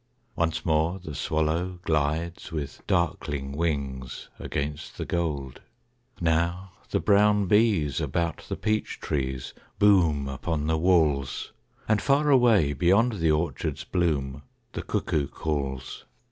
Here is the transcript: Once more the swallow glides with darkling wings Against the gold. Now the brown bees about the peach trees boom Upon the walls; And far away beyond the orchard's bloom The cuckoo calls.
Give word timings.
Once 0.35 0.65
more 0.65 0.97
the 0.97 1.13
swallow 1.13 1.77
glides 1.83 2.51
with 2.51 2.81
darkling 2.87 3.51
wings 3.51 4.29
Against 4.39 4.97
the 4.97 5.05
gold. 5.05 5.61
Now 6.19 6.71
the 6.89 6.99
brown 6.99 7.45
bees 7.45 8.01
about 8.01 8.37
the 8.49 8.55
peach 8.55 8.99
trees 8.99 9.53
boom 9.77 10.27
Upon 10.27 10.65
the 10.65 10.75
walls; 10.79 11.51
And 11.87 12.01
far 12.01 12.31
away 12.31 12.73
beyond 12.73 13.19
the 13.19 13.29
orchard's 13.29 13.83
bloom 13.83 14.41
The 14.73 14.81
cuckoo 14.81 15.27
calls. 15.27 16.05